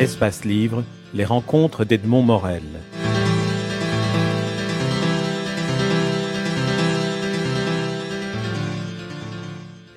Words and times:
Espace 0.00 0.44
Livre, 0.44 0.84
les 1.12 1.24
rencontres 1.24 1.84
d'Edmond 1.84 2.22
Morel. 2.22 2.62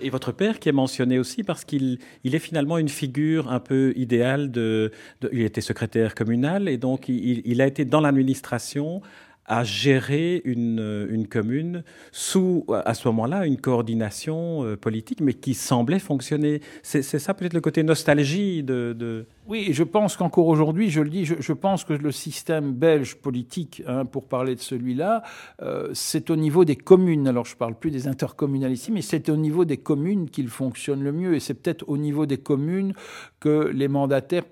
Et 0.02 0.10
votre 0.10 0.32
père 0.32 0.60
qui 0.60 0.70
est 0.70 0.72
mentionné 0.72 1.20
aussi 1.20 1.44
parce 1.44 1.64
qu'il 1.64 2.00
il 2.24 2.34
est 2.34 2.40
finalement 2.40 2.80
une 2.80 2.90
figure 2.90 3.52
un 3.52 3.60
peu 3.60 3.94
idéale 3.96 4.50
de, 4.50 4.92
de 5.22 5.30
il 5.34 5.42
était 5.42 5.62
secrétaire 5.62 6.16
communal 6.16 6.68
et 6.68 6.78
donc 6.78 7.08
il, 7.08 7.44
il 7.46 7.62
a 7.62 7.68
été 7.68 7.86
dans 7.86 8.02
l'administration 8.02 9.04
à 9.46 9.64
gérer 9.64 10.42
une, 10.46 11.08
une, 11.10 11.28
commune 11.28 11.84
sous, 12.12 12.66
à 12.70 12.94
ce 12.94 13.08
moment-là, 13.10 13.46
une 13.46 13.60
coordination 13.60 14.64
euh, 14.64 14.78
politique, 14.78 15.20
mais 15.20 15.34
qui 15.34 15.54
semblait 15.54 16.00
fonctionner. 16.00 16.62
C'est 16.84 17.02
ça 17.02 17.34
peut-être 17.34 17.54
le 17.54 17.62
côté 17.62 17.84
nostalgie 17.84 18.64
de... 18.64 19.26
Oui, 19.48 19.70
je 19.72 19.84
pense 19.84 20.16
qu'encore 20.16 20.48
aujourd'hui, 20.48 20.90
je 20.90 21.02
le 21.02 21.10
dis, 21.10 21.26
je, 21.26 21.36
je, 21.40 21.54
pense 21.54 21.84
que 21.84 21.94
le 21.94 22.12
système 22.12 22.72
belge 22.72 23.16
politique, 23.16 23.82
hein, 23.88 24.06
pour 24.06 24.28
parler 24.28 24.56
de 24.56 24.62
celui-là, 24.62 25.24
euh, 25.62 25.90
c'est 25.94 26.30
au 26.30 26.36
niveau 26.36 26.64
des 26.64 26.76
communes. 26.76 27.28
Alors 27.28 27.46
je 27.46 27.56
ne 27.56 27.58
parle 27.58 27.76
plus 27.76 27.92
des 27.92 28.08
intercommunales 28.08 28.72
ici, 28.72 28.92
mais 28.92 29.02
c'est 29.02 29.30
au 29.30 29.36
niveau 29.36 29.66
des 29.66 29.78
communes 29.78 30.30
qu'il 30.30 30.48
fonctionne 30.48 31.04
le 31.04 31.12
mieux. 31.12 31.36
Et 31.36 31.40
c'est 31.40 31.56
peut-être 31.56 31.84
au 31.90 31.98
niveau 31.98 32.26
des 32.26 32.38
communes 32.38 32.94
que 33.40 33.70
les 33.74 33.88
mandataires 33.88 34.46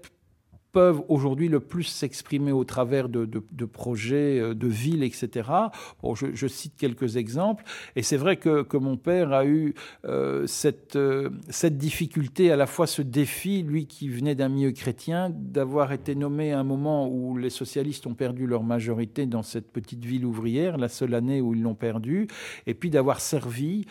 peuvent 0.72 1.02
aujourd'hui 1.08 1.48
le 1.48 1.60
plus 1.60 1.84
s'exprimer 1.84 2.52
au 2.52 2.64
travers 2.64 3.10
de, 3.10 3.26
projets 3.66 4.40
euh, 4.40 4.54
de 4.54 4.68
villes, 4.68 5.04
etc. 5.04 5.50
Bon, 6.02 6.16
je, 6.16 6.48
cite 6.48 6.74
quelques 6.78 7.18
exemples. 7.18 7.64
Et 7.96 8.04
c'est 8.04 8.18
vrai 8.18 8.38
que, 8.38 8.62
que, 8.64 8.78
mon 8.78 8.98
père 8.98 9.34
a 9.34 9.46
eu 9.46 9.74
euh, 10.06 10.46
cette, 10.48 10.96
euh, 10.96 11.30
cette 11.50 11.78
difficulté, 11.78 12.52
à 12.52 12.56
la 12.56 12.68
fois 12.68 12.88
ce 12.88 13.02
défi, 13.02 13.64
lui 13.64 13.88
qui 13.88 14.10
venait 14.10 14.36
d'un 14.36 14.50
milieu 14.50 14.72
chrétien, 14.72 15.32
d'avoir 15.34 15.92
été 15.92 16.16
nommé 16.16 16.54
à 16.54 16.60
un 16.60 16.64
moment 16.64 17.08
où 17.08 17.38
les 17.38 17.50
socialistes 17.50 18.08
ont 18.08 18.14
perdu 18.14 18.48
leur 18.48 18.64
majorité 18.64 19.26
dans 19.26 19.44
cette 19.44 19.72
petite 19.72 20.06
ville 20.06 20.26
ouvrière, 20.26 20.78
la 20.78 20.90
seule 20.90 21.14
année 21.14 21.42
où 21.42 21.54
ils 21.54 21.62
l'ont 21.62 21.76
perdu, 21.76 22.28
et 22.68 22.74
puis 22.74 22.90
d'avoir 22.90 23.22
servi 23.22 23.86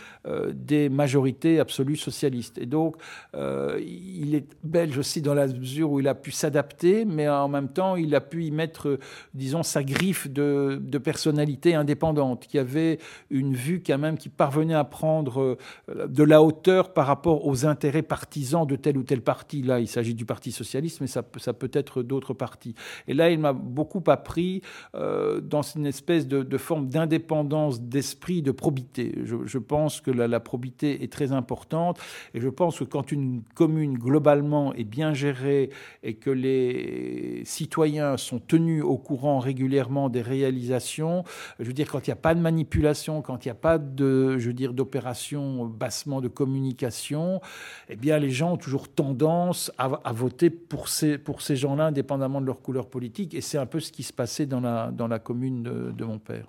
des 0.53 0.89
majorités 0.89 1.61
absolues 1.61 1.97
socialistes. 1.97 2.59
Et 2.59 2.67
donc, 2.67 2.97
il 3.34 4.34
est 4.34 4.47
belge 4.65 4.99
aussi 4.99 5.23
dans 5.23 5.34
la 5.34 5.47
mesure 5.47 5.91
où 5.91 6.01
il 6.01 6.09
a 6.09 6.15
pu 6.15 6.31
s'adapter 6.31 6.68
mais 7.07 7.29
en 7.29 7.49
même 7.49 7.69
temps, 7.69 7.97
il 7.97 8.15
a 8.15 8.21
pu 8.21 8.45
y 8.45 8.51
mettre, 8.51 8.99
disons, 9.35 9.63
sa 9.63 9.83
griffe 9.83 10.29
de, 10.29 10.81
personnalité 10.99 11.75
indépendante, 11.75 12.47
qui 12.47 12.59
avait 12.59 12.99
une 13.31 13.55
vue 13.55 13.83
quand 13.85 13.99
même 13.99 14.19
qui 14.19 14.29
parvenait 14.29 14.75
à 14.75 14.85
prendre 14.85 15.57
euh, 15.89 16.07
de 16.07 16.23
la 16.23 16.43
hauteur 16.43 16.93
par 16.93 17.07
rapport 17.07 17.47
aux 17.47 17.67
intérêts 17.67 18.03
partisans 18.03 18.67
de 18.67 18.77
tel 18.77 18.99
ou 18.99 19.03
tel 19.03 19.23
parti. 19.23 19.63
Là, 19.63 19.81
il 19.81 19.89
s'agit 19.89 20.15
du 20.15 20.25
Parti 20.25 20.53
socialiste, 20.53 21.01
mais 21.01 21.07
ça, 21.07 21.23
peut 21.23 21.71
être 21.73 22.03
d'autres 22.03 22.35
partis. 22.35 22.75
Et 23.07 23.15
là, 23.15 23.31
il 23.31 23.39
m'a 23.39 23.53
beaucoup 23.53 24.03
appris 24.09 24.63
euh, 24.95 25.41
dans 25.41 25.63
une 25.63 25.87
espèce 25.87 26.27
de, 26.27 26.59
forme 26.59 26.89
d'indépendance 26.89 27.81
d'esprit, 27.81 28.43
de 28.43 28.51
probité. 28.51 29.15
Je, 29.25 29.59
pense 29.59 30.01
que 30.01 30.11
la 30.11 30.41
probité 30.41 31.03
est 31.03 31.13
très 31.13 31.33
importante, 31.33 31.99
et 32.35 32.41
je 32.41 32.49
pense 32.49 32.79
que 32.79 32.85
quand 32.85 33.13
une 33.13 33.43
commune 33.55 33.97
globalement 33.97 34.75
est 34.75 34.85
bien 34.85 35.15
gérée 35.15 35.71
et 36.03 36.15
que 36.15 36.31
les 36.31 36.58
les 36.59 37.45
citoyens 37.45 38.17
sont 38.17 38.39
tenus 38.39 38.83
au 38.83 38.97
courant 38.97 39.39
régulièrement 39.39 40.09
des 40.09 40.23
réalisations, 40.23 41.25
je 41.59 41.65
veux 41.65 41.73
dire, 41.73 41.91
quand 41.91 42.06
il 42.06 42.11
n'y 42.11 42.15
a 42.15 42.17
pas 42.17 42.34
de 42.34 42.41
manipulation, 42.41 43.23
quand 43.23 43.45
il 43.45 43.48
n'y 43.48 43.53
a 43.53 43.56
pas 43.56 43.78
de, 43.78 44.39
je 44.39 44.48
veux 44.48 44.55
dire, 44.55 44.73
d'opération 44.73 45.67
bassement 45.67 46.20
de 46.20 46.28
communication, 46.28 47.41
eh 47.89 47.97
bien, 47.97 48.19
les 48.19 48.31
gens 48.31 48.53
ont 48.53 48.56
toujours 48.56 48.89
tendance 48.89 49.70
à, 49.78 50.12
voter 50.12 50.50
pour 50.50 50.89
ces, 50.89 51.19
pour 51.19 51.42
ces 51.42 51.56
gens-là, 51.56 51.87
indépendamment 51.87 52.41
de 52.41 52.47
leur 52.47 52.61
couleur 52.61 52.89
politique. 52.89 53.34
Et 53.34 53.41
c'est 53.41 53.59
un 53.59 53.67
peu 53.67 53.81
ce 53.81 53.93
qui 53.93 54.03
se 54.03 54.12
passait 54.12 54.47
dans 54.47 54.61
la, 54.61 54.91
dans 54.91 55.09
la 55.09 55.19
commune 55.19 55.62
de 55.62 56.05
mon 56.05 56.19
père. 56.19 56.47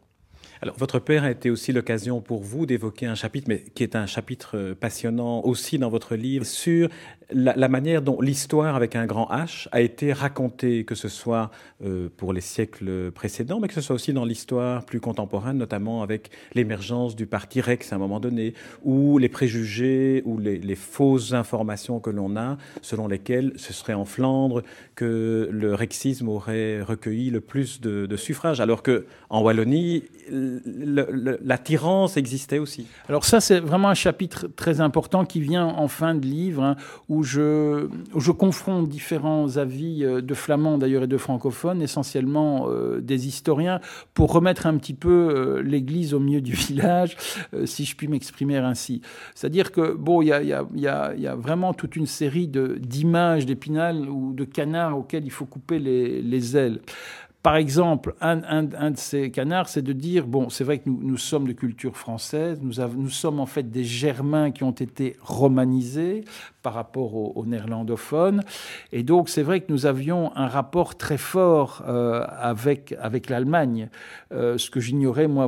Alors, 0.62 0.76
votre 0.78 1.00
père 1.00 1.24
a 1.24 1.32
été 1.32 1.50
aussi 1.50 1.72
l'occasion 1.72 2.20
pour 2.20 2.44
vous 2.44 2.66
d'évoquer 2.66 3.06
un 3.06 3.16
chapitre, 3.16 3.48
mais 3.48 3.64
qui 3.76 3.84
est 3.84 3.96
un 3.96 4.06
chapitre 4.06 4.76
passionnant 4.78 5.42
aussi 5.46 5.80
dans 5.80 5.90
votre 5.90 6.16
livre, 6.16 6.46
sur 6.46 6.90
la, 7.32 7.68
manière 7.70 8.02
dont 8.02 8.20
l'histoire 8.20 8.76
avec 8.76 8.96
un 8.96 9.06
grand 9.06 9.30
H 9.32 9.68
a 9.72 9.82
été 9.82 10.12
racontée, 10.12 10.84
que 10.84 10.96
ce 10.96 11.08
soit 11.08 11.52
euh, 11.86 12.10
pour 12.18 12.34
les 12.34 12.42
siècles 12.42 13.12
précédents, 13.12 13.60
mais 13.60 13.68
que 13.68 13.74
ce 13.74 13.82
soit 13.82 13.96
aussi 13.96 14.14
dans 14.14 14.26
l'histoire 14.26 14.84
plus 14.84 15.00
contemporaine, 15.00 15.58
notamment 15.58 16.02
avec 16.02 16.30
l'émergence 16.56 17.16
du 17.16 17.26
parti 17.26 17.62
Rex 17.62 17.94
à 17.94 17.96
un 17.96 18.00
moment 18.00 18.20
donné, 18.20 18.54
ou 18.84 19.18
les 19.18 19.30
préjugés 19.30 20.24
ou 20.26 20.40
les, 20.40 20.58
les 20.58 20.76
fausses 20.76 21.34
informations 21.34 22.00
que 22.00 22.10
l'on 22.10 22.36
a, 22.36 22.58
selon 22.82 23.08
lesquelles 23.08 23.54
ce 23.56 23.72
serait 23.74 23.94
en 23.94 24.06
Flandre 24.06 24.64
que 24.96 25.48
le 25.52 25.76
rexisme 25.76 26.28
aurait 26.28 26.82
recueilli 26.82 27.30
le 27.30 27.42
plus 27.42 27.80
de, 27.80 28.08
de 28.08 28.18
suffrages, 28.18 28.60
alors 28.60 28.84
que 28.84 29.06
en 29.30 29.42
Wallonie, 29.42 30.04
l'attirance 31.44 32.18
existait 32.18 32.60
aussi. 32.60 32.88
Alors 33.08 33.26
ça, 33.26 33.40
c'est 33.40 33.60
vraiment 33.60 33.90
un 33.90 33.94
chapitre 33.94 34.48
très 34.48 34.82
important 34.82 35.26
qui 35.26 35.42
vient 35.42 35.66
en 35.66 35.88
fin 35.88 36.16
de 36.16 36.26
livre, 36.26 36.64
hein, 36.64 36.76
où, 37.08 37.24
je, 37.24 37.88
je 38.16 38.32
confronte 38.32 38.90
différents 38.90 39.58
avis 39.58 40.04
euh, 40.04 40.22
de 40.22 40.34
flamands 40.34 40.78
d'ailleurs 40.78 41.04
et 41.04 41.08
de 41.08 41.18
francophones, 41.18 41.82
essentiellement 41.82 42.68
euh, 42.70 43.00
des 43.02 43.28
historiens, 43.28 43.80
pour 44.14 44.32
remettre 44.32 44.68
un 44.68 44.78
petit 44.78 44.94
peu 44.94 45.10
euh, 45.10 45.62
l'église 45.62 46.14
au 46.14 46.20
milieu 46.20 46.42
du 46.42 46.54
village, 46.54 47.18
si 47.66 47.86
je 47.86 47.96
puis 47.96 48.08
m'exprimer 48.08 48.58
ainsi. 48.58 49.02
C'est-à-dire 49.36 49.72
que, 49.72 49.94
bon, 49.94 50.22
il 50.22 50.28
y 50.28 50.34
a, 50.34 50.42
y, 50.42 50.54
a, 50.54 50.66
y, 50.76 50.88
a, 50.88 51.14
y 51.16 51.28
a, 51.28 51.36
vraiment 51.36 51.74
toute 51.74 51.96
une 51.96 52.06
série 52.06 52.48
d'images 52.48 53.46
d'épinal 53.46 54.10
ou 54.10 54.34
de 54.34 54.44
canards 54.44 54.98
auxquels 54.98 55.26
il 55.26 55.32
faut 55.32 55.46
couper 55.46 55.80
les, 55.80 56.22
les 56.22 56.58
ailes. 56.58 56.80
Par 57.42 57.56
exemple, 57.56 58.16
un, 58.20 58.64
de 58.64 58.98
ces 58.98 59.32
canards, 59.32 59.70
c'est 59.70 59.82
de 59.82 59.94
dire, 59.94 60.28
bon, 60.28 60.50
c'est 60.50 60.66
vrai 60.66 60.80
que 60.80 60.90
nous, 60.90 61.18
sommes 61.18 61.48
de 61.48 61.54
culture 61.54 61.96
française, 61.96 62.60
nous, 62.62 63.10
sommes 63.10 63.40
en 63.40 63.46
fait 63.46 63.72
des 63.72 63.86
Germains 63.86 64.52
qui 64.52 64.66
ont 64.66 64.72
été 64.72 65.16
romanisés 65.22 66.26
par 66.64 66.74
rapport 66.74 67.16
aux, 67.16 67.32
aux 67.36 67.46
néerlandophones, 67.46 68.44
et 68.92 69.04
donc 69.04 69.30
c'est 69.30 69.44
vrai 69.44 69.62
que 69.62 69.72
nous 69.72 69.86
avions 69.86 70.36
un 70.36 70.48
rapport 70.48 70.98
très 70.98 71.18
fort 71.18 71.84
euh, 71.88 72.26
avec, 72.30 72.94
avec 73.00 73.30
l'Allemagne, 73.30 73.90
euh, 74.34 74.58
ce 74.58 74.70
que 74.70 74.82
j'ignorais 74.82 75.30
moi 75.30 75.48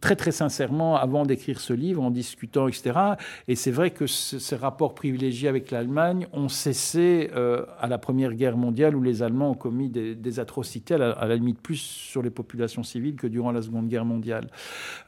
très 0.00 0.16
très 0.16 0.32
sincèrement 0.32 0.96
avant 0.96 1.26
d'écrire 1.26 1.60
ce 1.60 1.74
livre, 1.74 2.02
en 2.02 2.10
discutant, 2.10 2.66
etc. 2.66 2.98
Et 3.46 3.56
c'est 3.56 3.70
vrai 3.70 3.90
que 3.90 4.06
ce, 4.06 4.38
ces 4.38 4.56
rapports 4.56 4.94
privilégiés 4.94 5.50
avec 5.50 5.70
l'Allemagne 5.70 6.26
ont 6.32 6.48
cessé 6.48 7.30
euh, 7.36 7.66
à 7.78 7.88
la 7.88 7.98
Première 7.98 8.32
Guerre 8.32 8.56
mondiale 8.56 8.96
où 8.96 9.02
les 9.02 9.22
Allemands 9.22 9.50
ont 9.50 9.54
commis 9.54 9.90
des 9.90 10.40
atrocités 10.40 10.93
à 11.02 11.26
la, 11.26 11.36
limite 11.36 11.60
plus 11.60 11.76
sur 11.76 12.22
les 12.22 12.30
populations 12.30 12.82
civiles 12.82 13.16
que 13.16 13.26
durant 13.26 13.52
la 13.52 13.62
Seconde 13.62 13.88
Guerre 13.88 14.04
mondiale. 14.04 14.48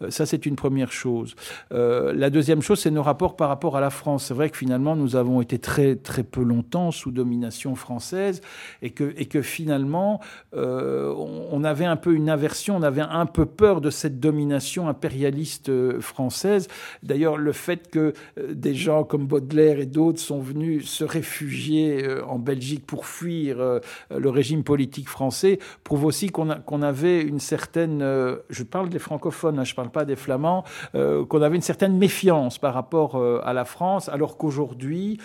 Euh, 0.02 0.10
ça, 0.10 0.26
c'est 0.26 0.46
une 0.46 0.56
première 0.56 0.92
chose. 0.92 1.34
Euh, 1.72 2.12
la 2.12 2.30
deuxième 2.30 2.62
chose, 2.62 2.80
c'est 2.80 2.90
nos 2.90 3.02
rapports 3.02 3.36
par 3.36 3.48
rapport 3.48 3.76
à 3.76 3.80
la 3.80 3.90
France. 3.90 4.26
C'est 4.26 4.34
vrai 4.34 4.50
que 4.50 4.56
finalement, 4.56 4.96
nous 4.96 5.16
avons 5.16 5.40
été 5.40 5.58
très, 5.58 5.96
très 5.96 6.22
peu 6.22 6.42
longtemps 6.42 6.90
sous 6.90 7.10
domination 7.10 7.74
française 7.74 8.40
et 8.82 8.90
que, 8.90 9.42
finalement, 9.42 10.20
euh, 10.54 11.14
on, 11.16 11.64
avait 11.64 11.84
un 11.84 11.96
peu 11.96 12.14
une 12.14 12.28
aversion, 12.28 12.76
on 12.76 12.82
avait 12.82 13.02
un 13.02 13.26
peu 13.26 13.46
peur 13.46 13.80
de 13.80 13.90
cette 13.90 14.20
domination 14.20 14.88
impérialiste 14.88 15.70
française. 16.00 16.68
D'ailleurs, 17.02 17.36
le 17.36 17.52
fait 17.52 17.90
que 17.90 18.12
des 18.48 18.74
gens 18.74 19.04
comme 19.04 19.26
Baudelaire 19.26 19.80
et 19.80 19.86
d'autres 19.86 20.20
sont 20.20 20.40
venus 20.40 20.88
se 20.88 21.04
réfugier 21.04 22.06
en 22.26 22.38
Belgique 22.38 22.86
pour 22.86 23.06
fuir 23.06 23.80
le 24.10 24.30
régime 24.30 24.62
politique 24.62 25.08
français 25.08 25.58
prouve 25.84 26.04
aussi 26.04 26.28
qu'on 26.28 26.48
qu 26.48 26.74
avait 26.82 27.22
une 27.22 27.40
certaine, 27.40 28.02
euh, 28.02 28.36
je 28.50 28.62
parle 28.62 28.88
des 28.88 28.98
francophones, 28.98 29.58
hein, 29.58 29.64
je 29.64 29.72
ne 29.72 29.76
parle 29.76 29.90
pas 29.90 30.04
des 30.04 30.16
flamands, 30.16 30.64
euh, 30.94 31.24
qu'on 31.24 31.42
avait 31.42 31.56
une 31.56 31.62
certaine 31.62 31.96
méfiance 31.96 32.58
par 32.58 32.74
rapport 32.74 33.16
euh, 33.16 33.40
à 33.44 33.52
la 33.52 33.64
France, 33.64 34.08
alors 34.08 34.36
qu'aujourd'hui, 34.36 35.18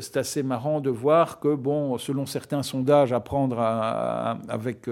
c'est 0.00 0.16
assez 0.16 0.42
marrant 0.42 0.80
de 0.80 0.90
voir 0.90 1.40
que, 1.40 1.54
bon, 1.54 1.98
selon 1.98 2.26
certains 2.26 2.62
sondages 2.62 3.12
à 3.12 3.20
prendre 3.20 3.60
avec, 3.60 4.86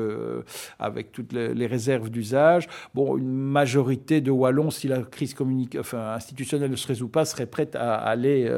avec 0.79 1.13
toutes 1.13 1.33
les, 1.33 1.67
réserves 1.67 2.11
d'usage, 2.11 2.69
bon, 2.95 3.17
une 3.17 3.33
majorité 3.33 4.21
de 4.21 4.31
Wallons, 4.31 4.71
si 4.71 4.89
la 4.89 5.03
crise 5.03 5.35
enfin, 5.79 6.15
institutionnelle 6.15 6.71
ne 6.71 6.77
se 6.77 6.87
résout 6.87 7.09
pas, 7.09 7.25
serait 7.25 7.47
prête 7.47 7.75
à, 7.77 7.97
aller, 7.97 8.51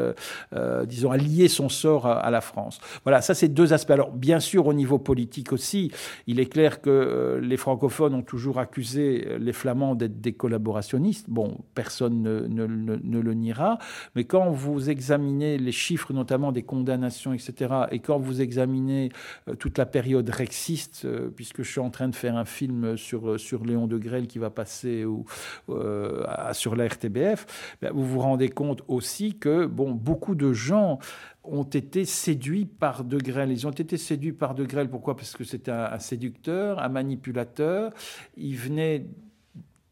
disons, 0.86 1.10
à 1.10 1.16
lier 1.16 1.48
son 1.48 1.68
sort 1.68 2.06
à, 2.06 2.18
à 2.18 2.30
la 2.30 2.40
France. 2.40 2.80
Voilà, 3.04 3.20
ça 3.20 3.34
c'est 3.34 3.48
deux 3.48 3.72
aspects. 3.72 3.90
Alors, 3.90 4.12
bien 4.12 4.40
sûr, 4.40 4.66
au 4.66 4.74
niveau 4.74 4.98
politique 4.98 5.52
aussi, 5.52 5.90
il 6.26 6.40
est 6.40 6.46
clair 6.48 6.80
que 6.80 6.90
euh, 6.90 7.40
les 7.40 7.56
francophones 7.56 8.14
ont 8.14 8.22
toujours 8.22 8.58
accusé 8.58 9.38
les 9.38 9.52
flamands 9.52 9.94
d'être 9.94 10.20
des 10.20 10.32
collaborationnistes. 10.32 11.28
Bon, 11.28 11.58
personne 11.74 12.22
ne, 12.22 12.64
le 12.64 13.34
niera, 13.34 13.78
mais 14.14 14.24
quand 14.24 14.50
vous 14.50 14.90
examinez 14.90 15.58
les 15.58 15.72
chiffres, 15.72 16.12
notamment 16.12 16.52
des 16.52 16.62
condamnations, 16.62 17.32
etc., 17.32 17.74
et 17.90 17.98
quand 17.98 18.18
vous 18.18 18.40
examinez 18.40 19.10
toute 19.58 19.78
la 19.78 19.86
période 19.86 20.28
rexiste, 20.30 21.06
puisque 21.36 21.62
je 21.62 21.70
suis 21.70 21.80
en 21.80 21.90
train 21.90 22.08
de 22.08 22.14
faire 22.14 22.36
un 22.36 22.44
film 22.44 22.96
sur, 22.96 23.38
sur 23.38 23.64
Léon 23.64 23.86
de 23.86 23.98
Grelle 23.98 24.26
qui 24.26 24.38
va 24.38 24.50
passer 24.50 25.04
ou, 25.04 25.24
sur 26.52 26.76
la 26.76 26.86
RTBF, 26.86 27.76
ben, 27.82 27.92
vous 27.92 28.06
vous 28.06 28.20
rendez 28.20 28.48
compte 28.48 28.82
aussi 28.88 29.38
que 29.38 29.66
bon, 29.66 29.92
beaucoup 29.92 30.34
de 30.34 30.52
gens 30.52 30.98
ont 31.50 31.64
été 31.64 32.04
séduits 32.04 32.66
par 32.66 33.04
De 33.04 33.18
Grelle. 33.18 33.50
Ils 33.50 33.66
ont 33.66 33.72
été 33.72 33.96
séduits 33.96 34.32
par 34.32 34.54
De 34.54 34.64
Grelle. 34.64 34.90
Pourquoi? 34.90 35.16
Parce 35.16 35.32
que 35.36 35.44
c'était 35.44 35.70
un, 35.70 35.98
séducteur, 35.98 36.78
un 36.78 36.88
manipulateur. 36.88 37.92
Il 38.36 38.56
venait 38.56 39.06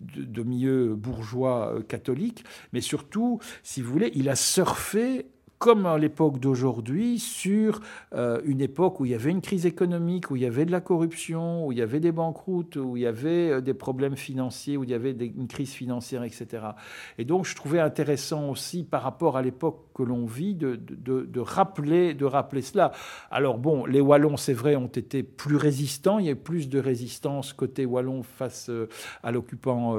de, 0.00 0.24
de 0.24 0.42
milieu 0.42 0.94
bourgeois 0.94 1.74
euh, 1.74 1.82
catholique, 1.82 2.44
mais 2.72 2.80
surtout, 2.80 3.40
si 3.62 3.80
vous 3.80 3.90
voulez, 3.90 4.12
il 4.14 4.28
a 4.28 4.36
surfé 4.36 5.26
comme 5.58 5.86
à 5.86 5.96
l'époque 5.96 6.38
d'aujourd'hui, 6.38 7.18
sur 7.18 7.80
euh, 8.14 8.40
une 8.44 8.60
époque 8.60 9.00
où 9.00 9.06
il 9.06 9.12
y 9.12 9.14
avait 9.14 9.30
une 9.30 9.40
crise 9.40 9.64
économique, 9.64 10.30
où 10.30 10.36
il 10.36 10.42
y 10.42 10.46
avait 10.46 10.66
de 10.66 10.70
la 10.70 10.80
corruption, 10.80 11.66
où 11.66 11.72
il 11.72 11.78
y 11.78 11.82
avait 11.82 12.00
des 12.00 12.12
banqueroutes, 12.12 12.76
où 12.76 12.96
il 12.96 13.04
y 13.04 13.06
avait 13.06 13.50
euh, 13.50 13.60
des 13.60 13.72
problèmes 13.72 14.16
financiers, 14.16 14.76
où 14.76 14.84
il 14.84 14.90
y 14.90 14.94
avait 14.94 15.12
une 15.12 15.48
crise 15.48 15.72
financière, 15.72 16.24
etc. 16.24 16.46
Et 17.16 17.24
donc, 17.24 17.46
je 17.46 17.54
trouvais 17.54 17.80
intéressant 17.80 18.50
aussi, 18.50 18.84
par 18.84 19.02
rapport 19.02 19.36
à 19.36 19.42
l'époque 19.42 19.82
que 19.94 20.02
l'on 20.02 20.26
vit, 20.26 20.54
de, 20.54 21.40
rappeler, 21.40 22.12
de 22.12 22.26
rappeler 22.26 22.60
cela. 22.60 22.92
Alors, 23.30 23.56
bon, 23.56 23.86
les 23.86 24.02
Wallons, 24.02 24.36
c'est 24.36 24.52
vrai, 24.52 24.76
ont 24.76 24.86
été 24.86 25.22
plus 25.22 25.56
résistants. 25.56 26.18
Il 26.18 26.26
y 26.26 26.28
a 26.28 26.32
eu 26.32 26.36
plus 26.36 26.68
de 26.68 26.78
résistance 26.78 27.54
côté 27.54 27.86
Wallon 27.86 28.22
face 28.22 28.68
euh, 28.68 28.88
à 29.22 29.32
l'occupant 29.32 29.96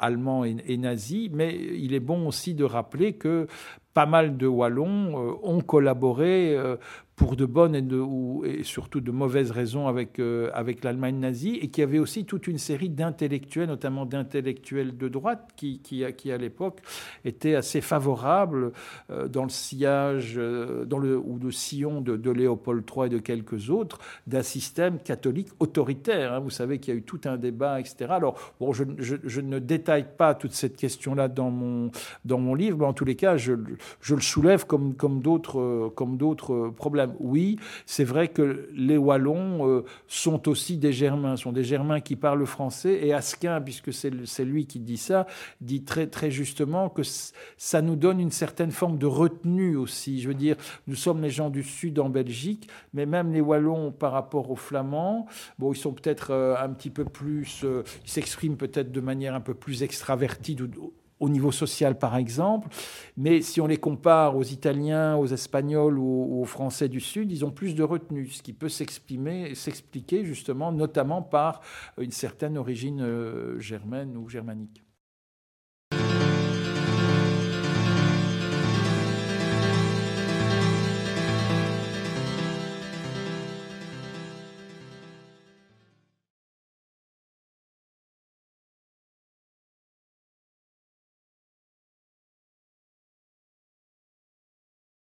allemand 0.00 0.44
et 0.44 0.76
nazi. 0.76 1.30
Mais 1.32 1.56
il 1.56 1.94
est 1.94 2.00
bon 2.00 2.26
aussi 2.26 2.54
de 2.54 2.64
rappeler 2.64 3.14
que 3.14 3.46
pas 3.94 4.06
mal 4.06 4.36
de 4.36 4.46
Wallons 4.46 5.12
euh, 5.16 5.34
ont 5.42 5.60
collaboré 5.60 6.54
euh, 6.56 6.76
pour 7.20 7.36
de 7.36 7.44
bonnes 7.44 7.74
et, 7.74 8.64
surtout 8.64 9.02
de 9.02 9.10
mauvaises 9.10 9.50
raisons 9.50 9.88
avec, 9.88 10.18
euh, 10.18 10.50
avec 10.54 10.82
l'Allemagne 10.82 11.18
nazie, 11.18 11.56
et 11.56 11.68
qui 11.68 11.82
avait 11.82 11.98
aussi 11.98 12.24
toute 12.24 12.46
une 12.46 12.56
série 12.56 12.88
d'intellectuels, 12.88 13.68
notamment 13.68 14.06
d'intellectuels 14.06 14.96
de 14.96 15.06
droite, 15.06 15.50
qui, 15.54 15.80
qui, 15.80 16.32
à 16.32 16.38
l'époque 16.38 16.80
étaient 17.26 17.56
assez 17.56 17.82
favorables 17.82 18.72
euh, 19.10 19.28
dans 19.28 19.42
le 19.42 19.50
sillage 19.50 20.36
euh, 20.38 20.86
dans 20.86 20.96
le, 20.96 21.18
ou 21.18 21.38
le 21.38 21.50
sillon 21.50 22.00
de, 22.00 22.30
Léopold 22.30 22.84
III 22.88 23.06
et 23.06 23.10
de 23.10 23.18
quelques 23.18 23.68
autres 23.68 23.98
d'un 24.26 24.42
système 24.42 24.98
catholique 24.98 25.48
autoritaire. 25.58 26.32
Hein. 26.32 26.40
Vous 26.40 26.48
savez 26.48 26.78
qu'il 26.78 26.94
y 26.94 26.96
a 26.96 27.00
eu 27.00 27.02
tout 27.02 27.20
un 27.26 27.36
débat, 27.36 27.80
etc. 27.80 28.06
Alors, 28.08 28.54
bon, 28.60 28.72
je, 28.72 28.84
je, 28.96 29.16
je 29.22 29.42
ne 29.42 29.58
détaille 29.58 30.06
pas 30.16 30.34
toute 30.34 30.52
cette 30.52 30.76
question-là 30.76 31.28
dans 31.28 31.50
mon, 31.50 31.90
dans 32.24 32.38
mon 32.38 32.54
livre, 32.54 32.78
mais 32.78 32.86
en 32.86 32.94
tous 32.94 33.04
les 33.04 33.16
cas, 33.16 33.36
je, 33.36 33.52
je 34.00 34.14
le 34.14 34.22
soulève 34.22 34.64
comme, 34.64 34.94
comme 34.94 35.20
d'autres 35.20 36.72
problèmes 36.76 37.09
oui, 37.18 37.58
c'est 37.86 38.04
vrai 38.04 38.28
que 38.28 38.68
les 38.74 38.96
Wallons 38.96 39.68
euh, 39.68 39.84
sont 40.06 40.48
aussi 40.48 40.76
des 40.76 40.92
Germains, 40.92 41.36
sont 41.36 41.52
des 41.52 41.64
Germains 41.64 42.00
qui 42.00 42.16
parlent 42.16 42.46
français. 42.46 43.00
Et 43.02 43.12
Asquin, 43.12 43.60
puisque 43.60 43.92
c'est 43.92 44.44
lui 44.44 44.66
qui 44.66 44.78
dit 44.78 44.96
ça, 44.96 45.26
dit 45.60 45.84
très, 45.84 46.06
très 46.06 46.30
justement 46.30 46.88
que 46.88 47.02
ça 47.56 47.82
nous 47.82 47.96
donne 47.96 48.20
une 48.20 48.30
certaine 48.30 48.70
forme 48.70 48.98
de 48.98 49.06
retenue 49.06 49.76
aussi. 49.76 50.20
Je 50.20 50.28
veux 50.28 50.34
dire, 50.34 50.56
nous 50.86 50.94
sommes 50.94 51.22
les 51.22 51.30
gens 51.30 51.50
du 51.50 51.62
Sud 51.62 51.98
en 51.98 52.08
Belgique, 52.08 52.68
mais 52.94 53.06
même 53.06 53.32
les 53.32 53.40
Wallons 53.40 53.92
par 53.92 54.12
rapport 54.12 54.50
aux 54.50 54.56
Flamands, 54.56 55.26
bon, 55.58 55.72
ils 55.72 55.76
sont 55.76 55.92
peut-être 55.92 56.30
euh, 56.30 56.56
un 56.58 56.70
petit 56.70 56.90
peu 56.90 57.04
plus, 57.04 57.62
euh, 57.64 57.82
ils 58.04 58.10
s'expriment 58.10 58.56
peut-être 58.56 58.92
de 58.92 59.00
manière 59.00 59.34
un 59.34 59.40
peu 59.40 59.54
plus 59.54 59.82
extravertie 59.82 60.56
au 61.20 61.28
niveau 61.28 61.52
social, 61.52 61.98
par 61.98 62.16
exemple. 62.16 62.68
Mais 63.16 63.42
si 63.42 63.60
on 63.60 63.66
les 63.66 63.76
compare 63.76 64.36
aux 64.36 64.42
Italiens, 64.42 65.16
aux 65.16 65.26
Espagnols 65.26 65.98
ou 65.98 66.40
aux 66.40 66.44
Français 66.46 66.88
du 66.88 67.00
Sud, 67.00 67.30
ils 67.30 67.44
ont 67.44 67.50
plus 67.50 67.74
de 67.74 67.82
retenue, 67.82 68.28
ce 68.28 68.42
qui 68.42 68.52
peut 68.52 68.68
s'expliquer 68.68 70.24
justement, 70.24 70.72
notamment 70.72 71.22
par 71.22 71.60
une 71.98 72.12
certaine 72.12 72.56
origine 72.56 73.02
euh, 73.02 73.58
germaine 73.58 74.16
ou 74.16 74.28
germanique. 74.28 74.82